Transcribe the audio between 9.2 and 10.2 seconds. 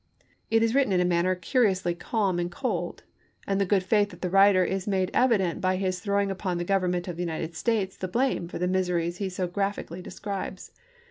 so graphically